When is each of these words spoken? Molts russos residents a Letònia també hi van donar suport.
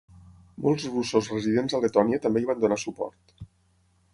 Molts 0.63 0.85
russos 0.93 1.29
residents 1.33 1.77
a 1.79 1.81
Letònia 1.83 2.21
també 2.25 2.43
hi 2.45 2.49
van 2.53 2.65
donar 2.65 2.79
suport. 2.85 3.37